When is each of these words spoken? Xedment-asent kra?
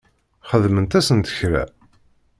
Xedment-asent 0.49 1.31
kra? 1.37 1.63